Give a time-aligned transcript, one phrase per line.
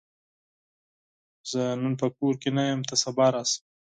[1.51, 3.59] زه نن په کور کې نه یم، ته سبا راشه!